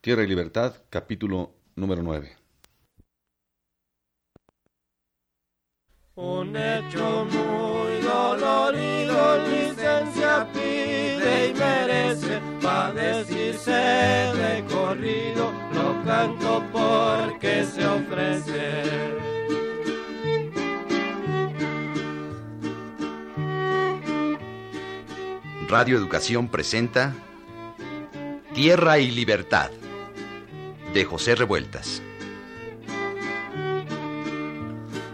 [0.00, 2.34] Tierra y Libertad, capítulo número 9.
[6.14, 17.64] Un hecho muy dolorido, licencia pide y merece, pa' decirse de corrido, lo canto porque
[17.66, 19.18] se ofrece.
[25.68, 27.14] Radio Educación presenta
[28.54, 29.70] Tierra y Libertad
[30.92, 32.02] de José Revueltas.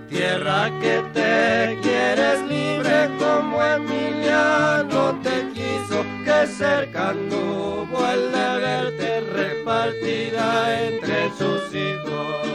[0.09, 9.21] Tierra que te quieres libre como Emiliano te quiso, que cerca anduvo el de verte
[9.21, 12.46] repartida entre sus hijos.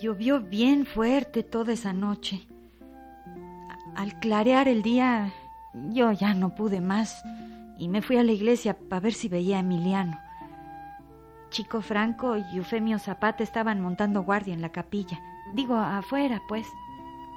[0.00, 2.46] Llovió bien fuerte toda esa noche.
[3.96, 5.32] Al clarear el día,
[5.90, 7.24] yo ya no pude más
[7.78, 10.18] y me fui a la iglesia para ver si veía a Emiliano.
[11.50, 15.20] Chico Franco y Eufemio Zapata estaban montando guardia en la capilla.
[15.54, 16.68] Digo, afuera, pues,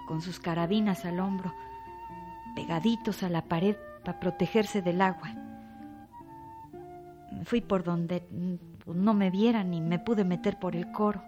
[0.07, 1.53] con sus carabinas al hombro,
[2.53, 5.31] pegaditos a la pared para protegerse del agua.
[7.45, 8.27] Fui por donde
[8.85, 11.23] no me vieran y me pude meter por el coro.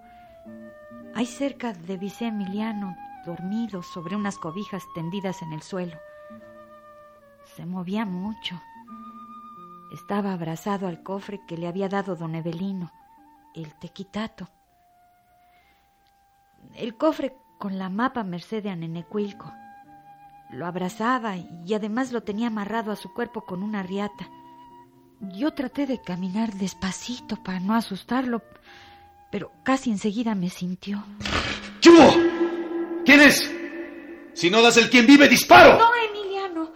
[1.16, 5.96] Ahí cerca de Vicé Emiliano, dormido sobre unas cobijas tendidas en el suelo.
[7.56, 8.60] Se movía mucho.
[9.94, 12.92] Estaba abrazado al cofre que le había dado don Evelino,
[13.54, 14.50] el tequitato.
[16.74, 19.54] El cofre con la mapa Merced de Anenecuilco.
[20.50, 24.28] Lo abrazaba y además lo tenía amarrado a su cuerpo con una riata.
[25.20, 28.42] Yo traté de caminar despacito para no asustarlo,
[29.34, 31.04] pero casi enseguida me sintió.
[31.80, 32.14] ¡Chubo!
[33.04, 33.52] ¿Quién es?
[34.36, 35.80] Si no das el quien vive, disparo.
[35.80, 36.72] No, Emiliano.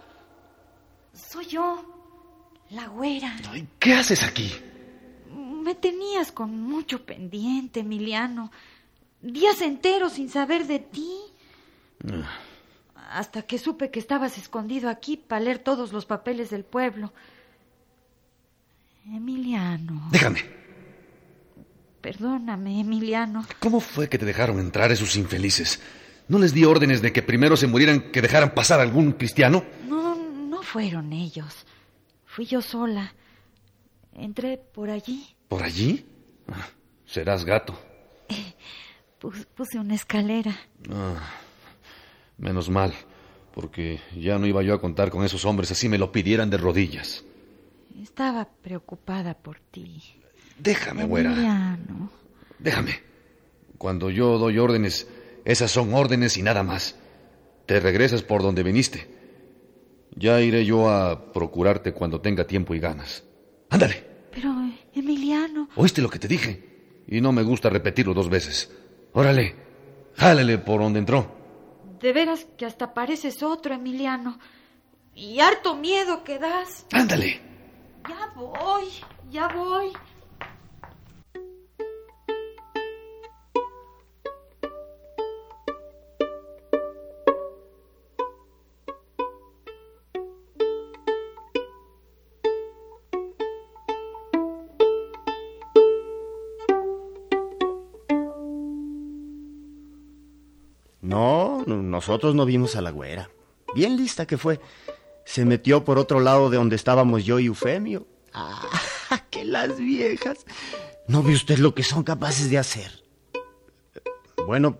[1.12, 1.84] Soy yo,
[2.70, 3.36] la güera.
[3.48, 4.52] Ay, ¿Qué haces aquí?
[5.30, 8.50] Me tenías con mucho pendiente, Emiliano.
[9.22, 11.12] Días enteros sin saber de ti.
[13.12, 17.12] Hasta que supe que estabas escondido aquí para leer todos los papeles del pueblo.
[19.06, 20.08] Emiliano.
[20.10, 20.57] Déjame.
[22.12, 23.44] Perdóname, Emiliano.
[23.60, 25.78] ¿Cómo fue que te dejaron entrar esos infelices?
[26.26, 29.62] ¿No les di órdenes de que primero se murieran que dejaran pasar algún cristiano?
[29.86, 31.66] No, no fueron ellos.
[32.24, 33.12] Fui yo sola.
[34.14, 35.36] Entré por allí.
[35.48, 36.06] ¿Por allí?
[36.50, 36.66] Ah,
[37.04, 37.78] serás gato.
[39.20, 40.56] Pus- puse una escalera.
[40.90, 41.20] Ah,
[42.38, 42.94] menos mal,
[43.52, 46.56] porque ya no iba yo a contar con esos hombres así me lo pidieran de
[46.56, 47.22] rodillas.
[48.00, 50.02] Estaba preocupada por ti.
[50.58, 51.32] Déjame, güera.
[51.32, 52.10] Emiliano.
[52.58, 53.00] Déjame.
[53.78, 55.06] Cuando yo doy órdenes,
[55.44, 56.96] esas son órdenes y nada más.
[57.66, 59.08] Te regresas por donde viniste.
[60.14, 63.22] Ya iré yo a procurarte cuando tenga tiempo y ganas.
[63.70, 64.04] Ándale.
[64.32, 64.52] Pero,
[64.94, 65.68] Emiliano.
[65.76, 67.04] ¿Oíste lo que te dije?
[67.06, 68.70] Y no me gusta repetirlo dos veces.
[69.12, 69.54] Órale.
[70.16, 71.36] Jálele por donde entró.
[72.00, 74.38] De veras que hasta pareces otro, Emiliano.
[75.14, 76.86] Y harto miedo que das.
[76.92, 77.40] Ándale.
[78.08, 78.84] Ya voy,
[79.30, 79.92] ya voy.
[101.98, 103.28] Nosotros no vimos a la güera.
[103.74, 104.60] Bien lista que fue.
[105.24, 108.06] Se metió por otro lado de donde estábamos yo y Eufemio.
[108.32, 108.68] ¡Ah!
[109.30, 110.46] ¡Que las viejas!
[111.08, 113.02] ¿No ve usted lo que son capaces de hacer?
[114.46, 114.78] Bueno,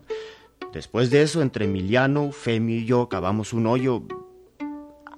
[0.71, 4.03] después de eso, entre Emiliano, Eufemio y yo cavamos un hoyo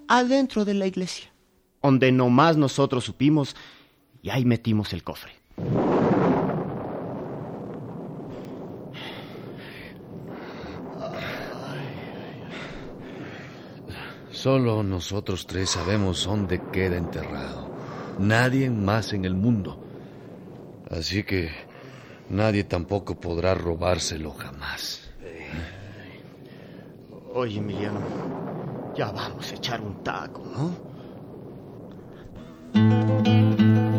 [0.07, 1.31] adentro de la iglesia,
[1.83, 3.56] donde nomás nosotros supimos
[4.24, 5.33] y ahí metimos el cofre.
[14.42, 17.70] Solo nosotros tres sabemos dónde queda enterrado.
[18.18, 19.80] Nadie más en el mundo.
[20.90, 21.52] Así que
[22.28, 25.12] nadie tampoco podrá robárselo jamás.
[27.36, 28.00] Oye, Emiliano,
[28.96, 30.42] ya vamos a echar un taco,
[32.74, 33.91] ¿no?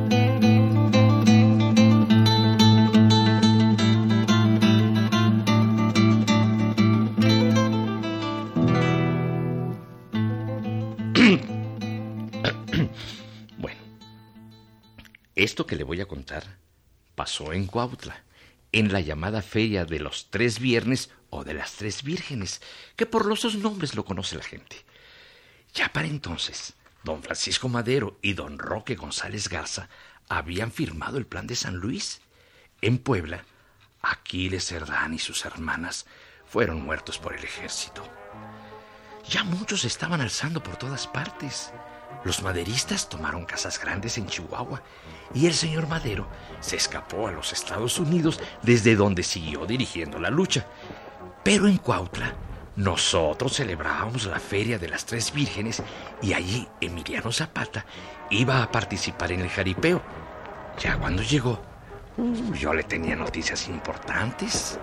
[15.42, 16.58] Esto que le voy a contar
[17.14, 18.24] pasó en Cuautla,
[18.72, 22.60] en la llamada Feria de los Tres Viernes o de las Tres Vírgenes,
[22.96, 24.84] que por los dos nombres lo conoce la gente.
[25.74, 29.88] Ya para entonces, don Francisco Madero y don Roque González Garza
[30.28, 32.20] habían firmado el plan de San Luis.
[32.80, 33.44] En Puebla,
[34.00, 36.06] Aquiles Cerdán y sus hermanas
[36.46, 38.02] fueron muertos por el ejército.
[39.28, 41.72] Ya muchos estaban alzando por todas partes.
[42.24, 44.82] Los maderistas tomaron casas grandes en Chihuahua
[45.34, 46.26] y el señor Madero
[46.60, 50.66] se escapó a los Estados Unidos desde donde siguió dirigiendo la lucha.
[51.42, 52.34] Pero en Cuautla
[52.76, 55.82] nosotros celebrábamos la Feria de las Tres Vírgenes
[56.22, 57.84] y allí Emiliano Zapata
[58.30, 60.00] iba a participar en el jaripeo.
[60.78, 61.60] Ya cuando llegó,
[62.16, 64.78] uh, yo le tenía noticias importantes.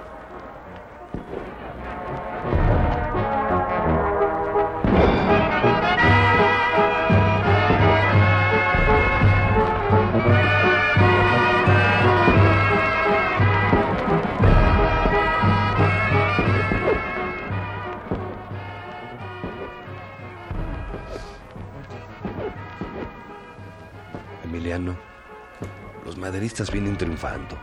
[26.49, 27.57] Maderistas vienen triunfando.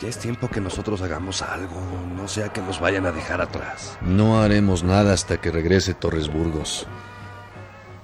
[0.00, 1.76] Ya es tiempo que nosotros hagamos algo,
[2.16, 3.98] no sea que nos vayan a dejar atrás.
[4.00, 6.86] No haremos nada hasta que regrese Torres Burgos.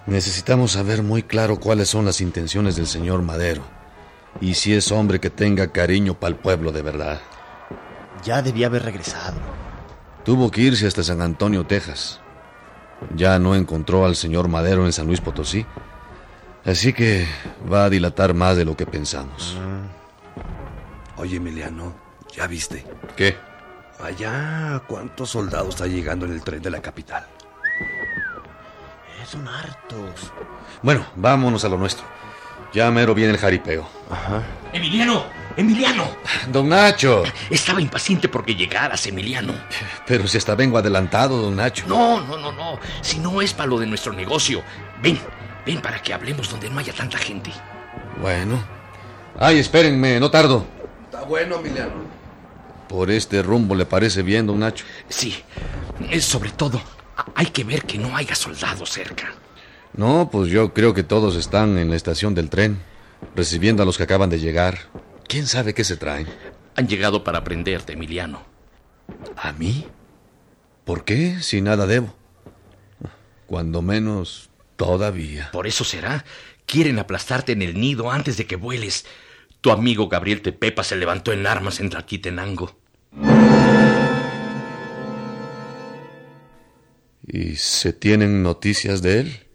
[0.07, 3.63] Necesitamos saber muy claro cuáles son las intenciones del señor Madero
[4.41, 7.21] y si es hombre que tenga cariño para el pueblo de verdad.
[8.23, 9.39] Ya debía haber regresado.
[10.25, 12.21] Tuvo que irse hasta San Antonio, Texas.
[13.15, 15.65] Ya no encontró al señor Madero en San Luis Potosí.
[16.67, 17.27] Así que
[17.73, 19.57] va a dilatar más de lo que pensamos.
[21.17, 21.95] Oye, Emiliano,
[22.35, 22.85] ¿ya viste?
[23.17, 23.37] ¿Qué?
[24.03, 27.25] Allá, ¿cuántos soldados está llegando en el tren de la capital?
[27.81, 30.33] Eh, Son hartos.
[30.83, 32.05] Bueno, vámonos a lo nuestro.
[32.75, 33.89] Ya mero viene el jaripeo.
[34.73, 35.25] Emiliano,
[35.57, 36.05] Emiliano.
[36.53, 37.23] Don Nacho.
[37.49, 39.55] Estaba impaciente porque llegaras, Emiliano.
[40.07, 41.87] Pero si hasta vengo adelantado, don Nacho.
[41.87, 42.79] No, no, no, no.
[43.01, 44.63] Si no es para lo de nuestro negocio.
[45.01, 45.19] Ven,
[45.67, 47.51] ven para que hablemos donde no haya tanta gente.
[48.23, 48.63] Bueno.
[49.39, 50.65] Ay, espérenme, no tardo.
[51.05, 52.07] Está bueno, Emiliano.
[52.89, 54.85] Por este rumbo le parece bien, don Nacho.
[55.09, 55.35] Sí,
[56.09, 56.81] es sobre todo,
[57.35, 59.35] hay que ver que no haya soldados cerca.
[59.93, 62.79] No, pues yo creo que todos están en la estación del tren,
[63.35, 64.79] recibiendo a los que acaban de llegar.
[65.27, 66.29] ¿Quién sabe qué se traen?
[66.77, 68.43] Han llegado para prenderte, Emiliano.
[69.37, 69.87] ¿A mí?
[70.85, 71.41] ¿Por qué?
[71.41, 72.15] Si nada debo.
[73.47, 75.51] Cuando menos, todavía.
[75.53, 76.25] Por eso será.
[76.67, 79.07] Quieren aplastarte en el nido antes de que vueles.
[79.61, 82.77] Tu amigo Gabriel Tepepa se levantó en armas en Tlaquitenango.
[87.27, 89.47] ¿Y se tienen noticias de él?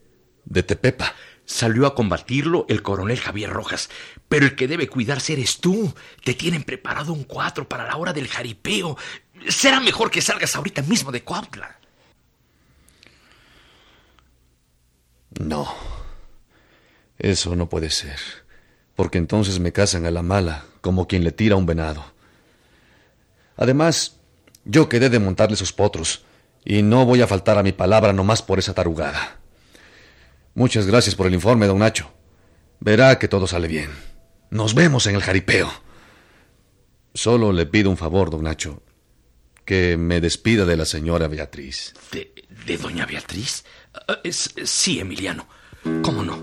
[0.46, 1.16] ¿De Tepepa?
[1.46, 3.90] Salió a combatirlo el coronel Javier Rojas,
[4.30, 5.94] pero el que debe cuidarse eres tú.
[6.24, 8.98] Te tienen preparado un cuatro para la hora del jaripeo.
[9.48, 11.81] Será mejor que salgas ahorita mismo de Cuautla.
[15.40, 15.68] No.
[17.18, 18.18] Eso no puede ser.
[18.96, 22.04] Porque entonces me casan a la mala, como quien le tira un venado.
[23.56, 24.18] Además,
[24.66, 26.26] yo quedé de montarle sus potros,
[26.64, 29.40] y no voy a faltar a mi palabra nomás por esa tarugada.
[30.54, 32.12] Muchas gracias por el informe, don Nacho.
[32.80, 33.90] Verá que todo sale bien.
[34.50, 35.72] Nos vemos en el jaripeo.
[37.14, 38.84] Solo le pido un favor, don Nacho.
[39.66, 41.94] Que me despida de la señora Beatriz.
[42.12, 42.34] ¿De,
[42.66, 43.64] de doña Beatriz?
[44.24, 45.48] Es- sí, Emiliano.
[46.04, 46.38] ¿Cómo no?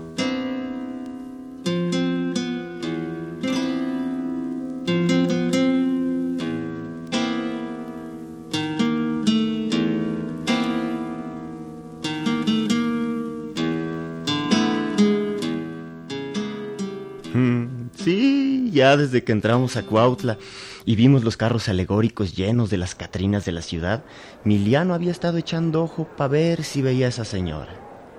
[17.33, 20.37] Mm, Sí, ya desde que entramos a Cuautla
[20.85, 24.03] y vimos los carros alegóricos llenos de las Catrinas de la ciudad,
[24.43, 27.73] Miliano había estado echando ojo para ver si veía a esa señora.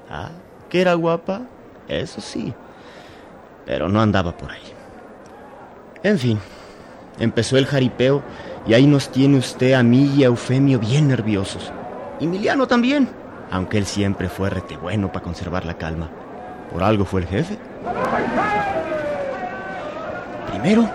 [0.08, 0.30] Ah,
[0.68, 1.42] que era guapa,
[1.88, 2.52] eso sí,
[3.66, 4.62] pero no andaba por ahí.
[6.02, 6.38] En fin,
[7.18, 8.22] empezó el jaripeo
[8.66, 11.72] y ahí nos tiene usted a mí y a Eufemio bien nerviosos.
[12.20, 13.08] Y Miliano también,
[13.50, 16.10] aunque él siempre fue rete bueno para conservar la calma.
[16.70, 17.58] Por algo fue el jefe.
[20.50, 20.88] Primero,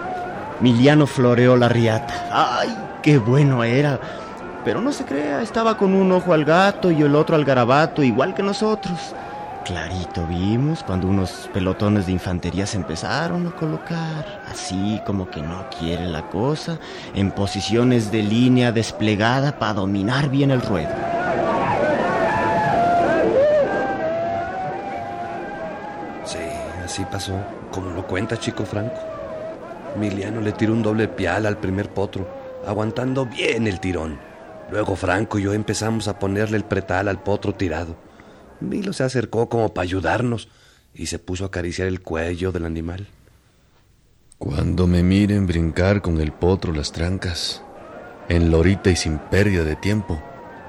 [0.61, 2.27] Miliano floreó la riata.
[2.31, 3.99] ¡Ay, qué bueno era!
[4.65, 8.01] pero no se crea, estaba con un ojo al gato y el otro al garabato,
[8.01, 9.13] igual que nosotros.
[9.63, 15.69] Clarito vimos cuando unos pelotones de infantería se empezaron a colocar, así como que no
[15.69, 16.79] quiere la cosa,
[17.13, 20.89] en posiciones de línea desplegada para dominar bien el ruedo.
[26.23, 26.39] Sí,
[26.83, 27.33] así pasó,
[27.71, 29.14] como lo cuenta Chico Franco.
[29.97, 32.27] Miliano le tiró un doble pial al primer potro,
[32.65, 34.19] aguantando bien el tirón.
[34.71, 37.95] Luego Franco y yo empezamos a ponerle el pretal al potro tirado.
[38.59, 40.49] Milo se acercó como para ayudarnos
[40.93, 43.07] y se puso a acariciar el cuello del animal.
[44.37, 47.61] Cuando me miren brincar con el potro las trancas,
[48.27, 50.21] en lorita y sin pérdida de tiempo,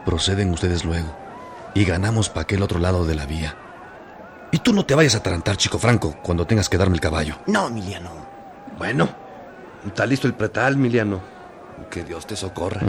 [0.05, 1.17] proceden ustedes luego
[1.75, 3.57] y ganamos para aquel otro lado de la vía.
[4.53, 7.37] Y tú no te vayas a atarantar, chico Franco, cuando tengas que darme el caballo.
[7.47, 8.36] No, Emiliano.
[8.79, 9.09] Bueno,
[9.87, 11.21] está listo el pretal, Miliano.
[11.91, 12.83] Que Dios te socorra.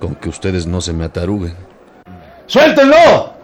[0.00, 1.54] Con que ustedes no se me ataruguen.
[2.46, 3.35] ¡Suéltenlo!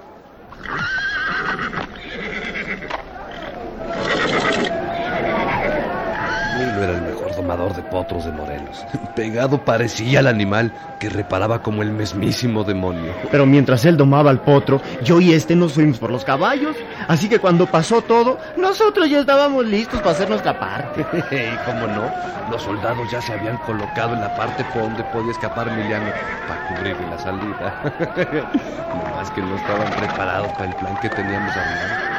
[6.73, 8.85] Milo era el mejor domador de potros de Morelos.
[9.17, 13.13] Pegado parecía al animal que reparaba como el mismísimo demonio.
[13.31, 16.77] Pero mientras él domaba al potro, yo y este nos fuimos por los caballos.
[17.09, 21.01] Así que cuando pasó todo, nosotros ya estábamos listos para hacer nuestra parte.
[21.31, 22.11] y cómo no,
[22.51, 26.11] los soldados ya se habían colocado en la parte por donde podía escapar Emiliano
[26.49, 27.83] para cubrirle la salida.
[28.89, 32.13] no más que no estaban preparados para el plan que teníamos armado.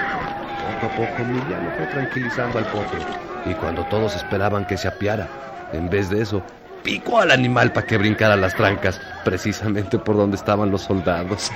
[0.81, 3.32] Poco a poco Emiliano fue tranquilizando al potro.
[3.45, 5.27] Y cuando todos esperaban que se apiara,
[5.73, 6.41] en vez de eso,
[6.83, 11.51] picó al animal para que brincara las trancas, precisamente por donde estaban los soldados.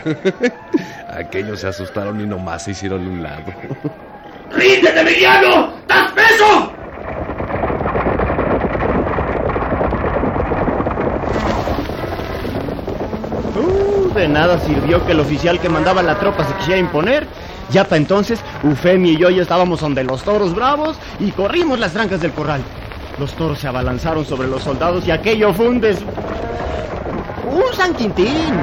[1.09, 3.53] Aquellos se asustaron y nomás se hicieron un lado.
[4.51, 5.73] ¡Ríndete, Emiliano!
[5.87, 6.71] ¡Das peso!
[13.55, 17.27] Uh, de nada sirvió que el oficial que mandaba la tropa se quisiera imponer.
[17.71, 21.93] Ya para entonces, Ufemi y yo ya estábamos donde los toros bravos y corrimos las
[21.93, 22.61] trancas del corral.
[23.19, 25.99] Los toros se abalanzaron sobre los soldados y aquello fue un des...
[27.49, 28.53] ¡Un San Quintín!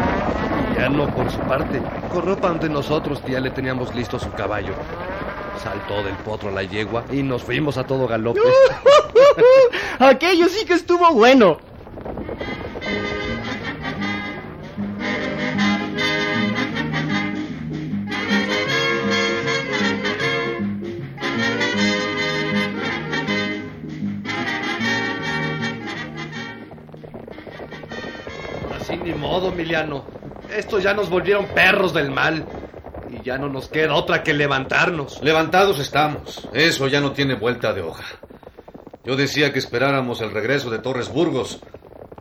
[0.68, 1.82] Emiliano, por su parte,
[2.12, 4.74] corrió para donde nosotros que ya le teníamos listo su caballo.
[5.62, 8.40] Saltó del potro a la yegua y nos fuimos a todo galope.
[9.98, 11.58] aquello sí que estuvo bueno.
[29.34, 30.04] Modo, Emiliano.
[30.56, 32.46] Estos ya nos volvieron perros del mal.
[33.10, 35.20] Y ya no nos queda otra que levantarnos.
[35.22, 36.48] Levantados estamos.
[36.52, 38.04] Eso ya no tiene vuelta de hoja.
[39.04, 41.60] Yo decía que esperáramos el regreso de Torres Burgos,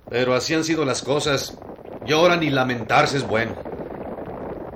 [0.09, 1.57] pero así han sido las cosas
[2.05, 3.55] y ahora ni lamentarse es bueno.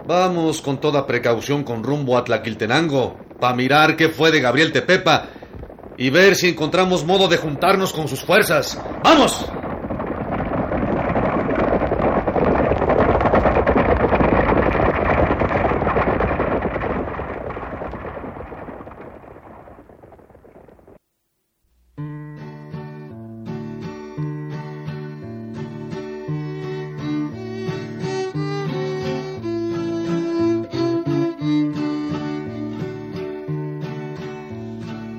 [0.06, 5.25] Vamos con toda precaución con rumbo a Tlaquiltenango para mirar qué fue de Gabriel Tepepa
[5.98, 8.79] y ver si encontramos modo de juntarnos con sus fuerzas.
[9.03, 9.44] ¡Vamos!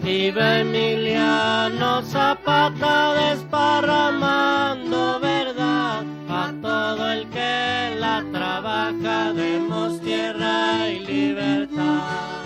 [0.08, 12.38] Iba Emiliano Zapata desparramando verdad a todo el que la trabaja, demos tierra y libertad.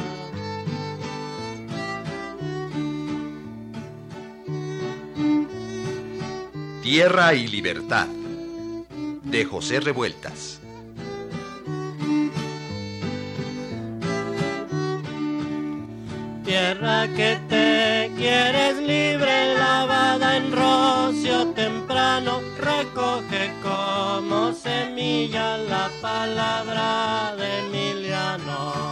[6.82, 8.08] Tierra y Libertad
[9.22, 10.61] de José Revueltas.
[16.44, 27.58] Tierra que te quieres libre, lavada en rocio temprano, recoge como semilla la palabra de
[27.60, 28.82] Emiliano.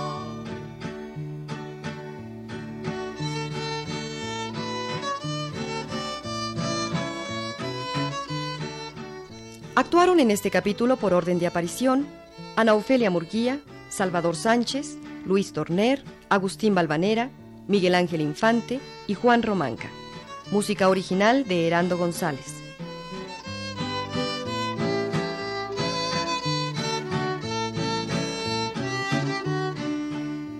[9.75, 12.07] Actuaron en este capítulo por orden de aparición
[12.57, 17.30] Ana Ofelia Murguía, Salvador Sánchez, Luis Torner, Agustín Balvanera,
[17.70, 19.88] Miguel Ángel Infante y Juan Romanca.
[20.50, 22.56] Música original de Herando González.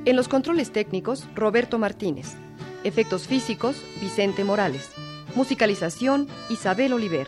[0.05, 2.37] En los controles técnicos, Roberto Martínez.
[2.85, 4.91] Efectos físicos, Vicente Morales.
[5.35, 7.27] Musicalización, Isabel Oliver.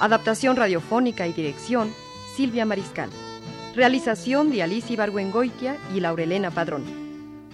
[0.00, 1.92] Adaptación radiofónica y dirección,
[2.34, 3.10] Silvia Mariscal.
[3.76, 6.82] Realización de Alicia Ibargüengoitia y Laurelena Padrón.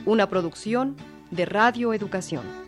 [0.07, 0.97] Una producción
[1.31, 2.68] de Radio Educación.